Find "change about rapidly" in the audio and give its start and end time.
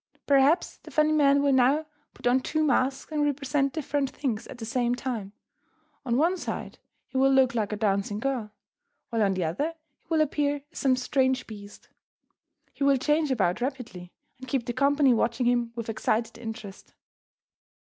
12.97-14.11